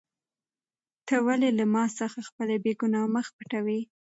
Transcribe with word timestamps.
ته 1.07 1.15
ولې 1.25 1.49
له 1.57 1.65
ما 1.73 1.83
څخه 1.99 2.19
خپل 2.29 2.47
بېګناه 2.63 3.07
مخ 3.15 3.27
پټوې؟ 3.35 3.79